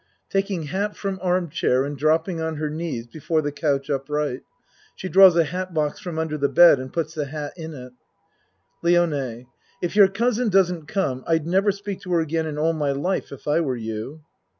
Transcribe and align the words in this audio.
(Taking 0.31 0.63
hat 0.63 0.97
from 0.97 1.19
arm 1.21 1.49
chair 1.51 1.85
and 1.85 1.95
dropping 1.95 2.41
on 2.41 2.55
her 2.55 2.71
knees 2.71 3.05
be 3.05 3.19
fore 3.19 3.43
the 3.43 3.51
couch 3.51 3.87
up 3.87 4.09
R. 4.09 4.37
She 4.95 5.07
draws 5.07 5.35
a 5.35 5.43
hat 5.43 5.75
box 5.75 5.99
from 5.99 6.17
un 6.17 6.27
der 6.27 6.37
the 6.37 6.49
bed 6.49 6.79
and 6.79 6.91
puts 6.91 7.13
the 7.13 7.25
hat 7.25 7.53
in 7.55 7.75
it.) 7.75 7.93
LIONE 8.81 9.45
If 9.79 9.95
your 9.95 10.07
cousin 10.07 10.49
doesn't 10.49 10.87
come, 10.87 11.23
I'd 11.27 11.45
never 11.45 11.71
speak 11.71 12.01
to 12.01 12.13
her 12.13 12.19
again 12.19 12.47
in 12.47 12.57
all 12.57 12.73
my 12.73 12.91
life, 12.91 13.31
if 13.31 13.47
I 13.47 13.59
were 13.61 13.77
you. 13.77 14.21